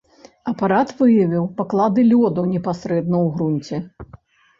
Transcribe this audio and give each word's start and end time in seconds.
Апарат 0.51 0.93
выявіў 1.01 1.43
паклады 1.59 2.05
лёду 2.13 2.45
непасрэдна 2.53 3.17
ў 3.25 3.37
грунце. 3.37 3.75